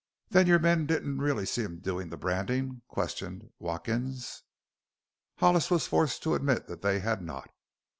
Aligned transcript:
"Then 0.29 0.47
your 0.47 0.57
men 0.57 0.87
didn't 0.87 1.19
really 1.21 1.45
see 1.45 1.61
him 1.61 1.77
doin' 1.77 2.09
the 2.09 2.17
brandin'?" 2.17 2.81
questioned 2.87 3.51
Watkins. 3.59 4.41
Hollis 5.37 5.69
was 5.69 5.85
forced 5.85 6.23
to 6.23 6.33
admit 6.33 6.65
that 6.65 6.81
they 6.81 7.01
had 7.01 7.21
not. 7.21 7.51